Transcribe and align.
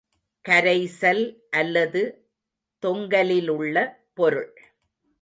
கரைசல் 0.45 1.21
அல்லது 1.49 2.01
தொங்கலிலுள்ள 2.83 3.75
பொருள். 4.13 4.51